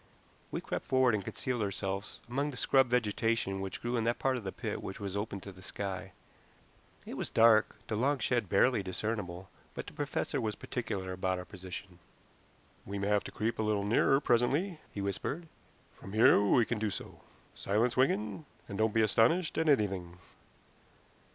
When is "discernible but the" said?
8.81-9.93